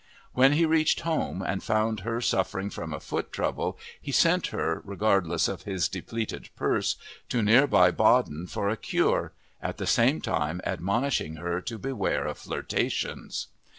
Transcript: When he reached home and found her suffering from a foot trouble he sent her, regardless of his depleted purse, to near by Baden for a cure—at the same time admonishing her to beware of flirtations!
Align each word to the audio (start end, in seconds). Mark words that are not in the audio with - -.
When 0.33 0.53
he 0.53 0.65
reached 0.65 1.01
home 1.01 1.43
and 1.43 1.61
found 1.61 1.99
her 1.99 2.21
suffering 2.21 2.71
from 2.71 2.91
a 2.91 2.99
foot 2.99 3.31
trouble 3.31 3.77
he 4.01 4.11
sent 4.11 4.47
her, 4.47 4.81
regardless 4.83 5.47
of 5.47 5.61
his 5.61 5.87
depleted 5.87 6.49
purse, 6.55 6.95
to 7.29 7.43
near 7.43 7.67
by 7.67 7.91
Baden 7.91 8.47
for 8.47 8.67
a 8.67 8.77
cure—at 8.77 9.77
the 9.77 9.85
same 9.85 10.19
time 10.19 10.59
admonishing 10.65 11.35
her 11.35 11.61
to 11.61 11.77
beware 11.77 12.25
of 12.25 12.39
flirtations! 12.39 13.49